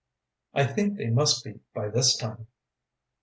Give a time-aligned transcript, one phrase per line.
[0.55, 2.47] "I think they must be by this time."